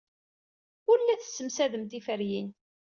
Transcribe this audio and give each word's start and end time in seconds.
Ur 0.91 0.97
la 1.01 1.15
tessemsademt 1.21 1.89
tiferyin. 1.91 2.47